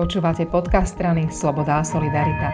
[0.00, 2.48] Počúvate podcast strany Sloboda a Solidarita.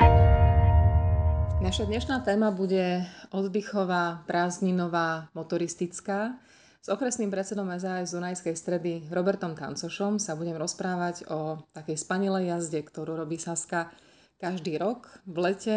[1.63, 6.43] Naša dnešná téma bude oddychová, prázdninová, motoristická.
[6.83, 12.83] S okresným predsedom SAS Dunajskej stredy Robertom Tancošom sa budem rozprávať o takej spanilej jazde,
[12.83, 13.95] ktorú robí Saska
[14.43, 15.77] každý rok v lete,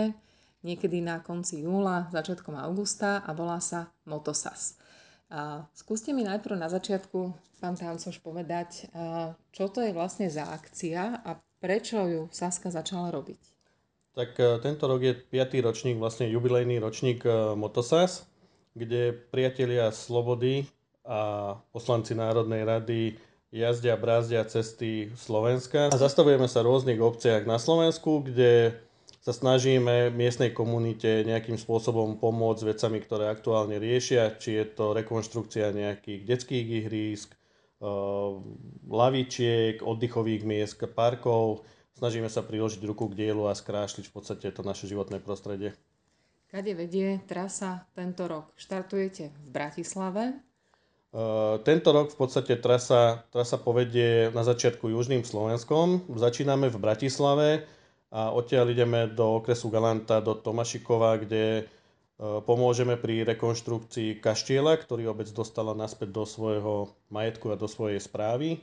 [0.65, 4.73] niekedy na konci júla, začiatkom augusta a volá sa Motosas.
[5.29, 7.29] A skúste mi najprv na začiatku,
[7.61, 8.89] pán Tancoš, povedať,
[9.54, 13.39] čo to je vlastne za akcia a prečo ju Saska začala robiť.
[14.16, 15.63] Tak e, tento rok je 5.
[15.63, 18.26] ročník, vlastne jubilejný ročník e, Motosas,
[18.73, 20.66] kde priatelia Slobody
[21.05, 23.00] a poslanci Národnej rady
[23.52, 25.90] jazdia, brázdia cesty Slovenska.
[25.94, 28.78] A zastavujeme sa v rôznych obciach na Slovensku, kde
[29.20, 35.76] sa snažíme miestnej komunite nejakým spôsobom pomôcť vecami, ktoré aktuálne riešia, či je to rekonštrukcia
[35.76, 37.38] nejakých detských ihrísk,
[38.88, 41.63] lavičiek, oddychových miest, parkov.
[41.95, 45.75] Snažíme sa priložiť ruku k dielu a skrášliť v podstate to naše životné prostredie.
[46.49, 48.52] Kade vedie trasa tento rok?
[48.58, 50.23] Štartujete v Bratislave?
[51.09, 56.05] Uh, tento rok v podstate trasa, trasa povedie na začiatku južným Slovenskom.
[56.14, 57.66] Začíname v Bratislave,
[58.09, 61.69] a odtiaľ ideme do okresu Galanta, do Tomašikova, kde
[62.20, 68.59] pomôžeme pri rekonštrukcii kaštieľa, ktorý obec dostala naspäť do svojho majetku a do svojej správy.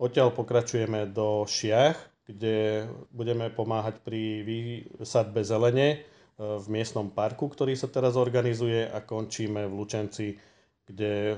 [0.00, 5.96] Odtiaľ pokračujeme do Šiach, kde budeme pomáhať pri výsadbe zelene e,
[6.40, 10.40] v miestnom parku, ktorý sa teraz organizuje a končíme v Lučenci,
[10.88, 11.36] kde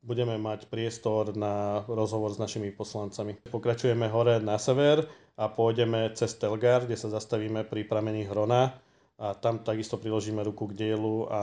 [0.00, 3.36] budeme mať priestor na rozhovor s našimi poslancami.
[3.52, 5.04] Pokračujeme hore na sever
[5.36, 8.72] a pôjdeme cez Telgar, kde sa zastavíme pri pramení Hrona
[9.18, 11.42] a tam takisto priložíme ruku k dielu a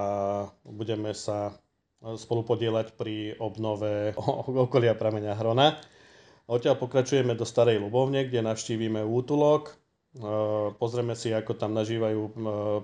[0.67, 1.55] budeme sa
[2.01, 4.17] spolu podielať pri obnove
[4.67, 5.77] okolia pramenia Hrona.
[6.51, 9.73] Odtiaľ pokračujeme do Starej Lubovne, kde navštívime útulok, e,
[10.75, 12.31] pozrieme si, ako tam nažívajú e,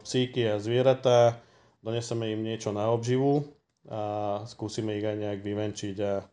[0.08, 1.36] psíky a zvieratá,
[1.84, 3.44] doneseme im niečo na obživu
[3.92, 6.24] a skúsime ich aj nejak vyvenčiť a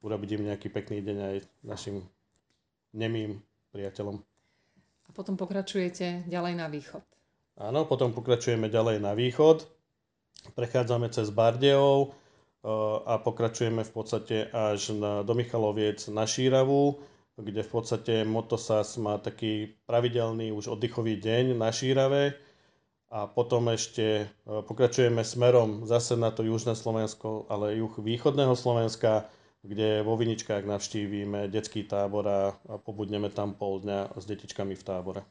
[0.00, 2.00] urobiť im nejaký pekný deň aj našim
[2.96, 3.40] nemým
[3.74, 4.16] priateľom.
[5.04, 7.04] A potom pokračujete ďalej na východ.
[7.54, 9.62] Áno, potom pokračujeme ďalej na východ.
[10.58, 12.08] Prechádzame cez Bardejov e,
[13.06, 16.98] a pokračujeme v podstate až na, do Michaloviec na Šíravu,
[17.38, 22.34] kde v podstate Motosas má taký pravidelný už oddychový deň na Šírave
[23.14, 29.30] a potom ešte e, pokračujeme smerom zase na to južné Slovensko, ale juh východného Slovenska,
[29.62, 32.40] kde vo Viničkách navštívime detský tábor a
[32.82, 35.22] pobudneme tam pol dňa s detičkami v tábore.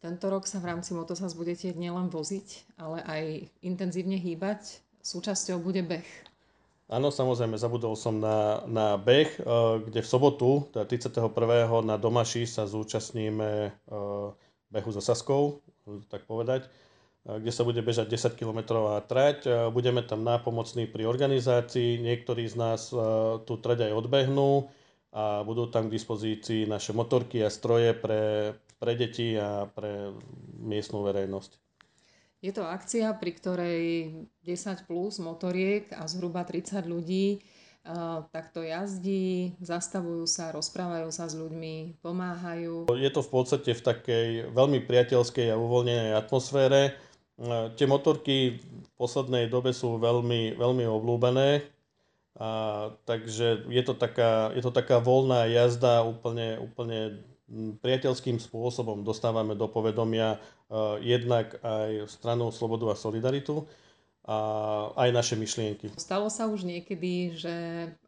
[0.00, 3.22] Tento rok sa v rámci Motosas budete nielen voziť, ale aj
[3.64, 4.84] intenzívne hýbať.
[5.00, 6.08] Súčasťou bude beh.
[6.86, 9.40] Áno, samozrejme, zabudol som na, na beh, e,
[9.90, 11.26] kde v sobotu, teda 31.
[11.82, 13.70] na Domaši sa zúčastníme e,
[14.70, 15.64] behu so Saskou,
[16.06, 16.70] tak povedať
[17.26, 19.50] kde sa bude bežať 10 km trať.
[19.74, 22.94] Budeme tam nápomocní pri organizácii, niektorí z nás
[23.42, 24.70] tú trať aj odbehnú
[25.16, 30.12] a budú tam k dispozícii naše motorky a stroje pre, pre deti a pre
[30.60, 31.56] miestnú verejnosť.
[32.44, 33.84] Je to akcia, pri ktorej
[34.44, 37.40] 10 plus motoriek a zhruba 30 ľudí
[38.34, 42.90] takto jazdí, zastavujú sa, rozprávajú sa s ľuďmi, pomáhajú.
[42.90, 46.98] Je to v podstate v takej veľmi priateľskej a uvoľnenej atmosfére
[47.76, 51.60] tie motorky v poslednej dobe sú veľmi, veľmi obľúbené,
[52.36, 57.24] a, takže je to, taká, je to taká voľná jazda úplne, úplne
[57.80, 63.64] priateľským spôsobom dostávame do povedomia uh, jednak aj stranu Slobodu a Solidaritu
[64.26, 64.36] a
[64.98, 65.94] aj naše myšlienky.
[65.94, 67.54] Stalo sa už niekedy, že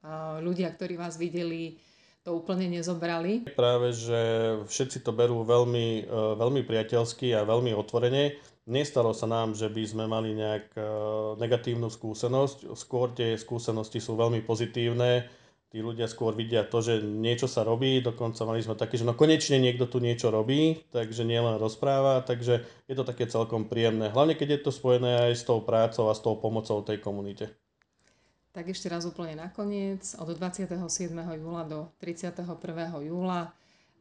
[0.03, 1.79] uh, ľudia, ktorí vás videli,
[2.27, 3.47] to úplne nezobrali?
[3.55, 4.21] Práve, že
[4.67, 8.35] všetci to berú veľmi, uh, veľmi priateľsky a veľmi otvorene
[8.69, 10.81] Nestalo sa nám, že by sme mali nejak e,
[11.41, 12.77] negatívnu skúsenosť.
[12.77, 15.25] Skôr tie skúsenosti sú veľmi pozitívne.
[15.73, 18.05] Tí ľudia skôr vidia to, že niečo sa robí.
[18.05, 22.21] Dokonca mali sme také, že no konečne niekto tu niečo robí, takže nielen rozpráva.
[22.21, 24.13] Takže je to také celkom príjemné.
[24.13, 27.49] Hlavne keď je to spojené aj s tou prácou a s tou pomocou tej komunite.
[28.53, 30.05] Tak ešte raz úplne nakoniec.
[30.21, 30.69] Od 27.
[31.41, 32.45] júla do 31.
[33.01, 33.49] júla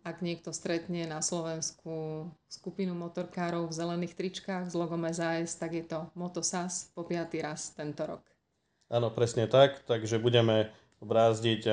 [0.07, 5.83] ak niekto stretne na Slovensku skupinu motorkárov v zelených tričkách s logom SAS, tak je
[5.83, 8.23] to Motosas po piatý raz tento rok.
[8.87, 10.71] Áno, presne tak, takže budeme
[11.03, 11.67] brázdiť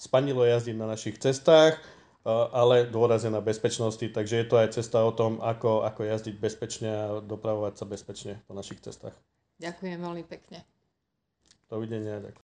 [0.00, 1.76] spanilo jazdiť na našich cestách,
[2.24, 6.88] ale dôrazne na bezpečnosti, takže je to aj cesta o tom, ako, ako jazdiť bezpečne
[6.88, 9.12] a dopravovať sa bezpečne po našich cestách.
[9.60, 10.64] Ďakujem veľmi pekne.
[11.68, 12.16] Dovidenia.
[12.24, 12.38] Ďakujem.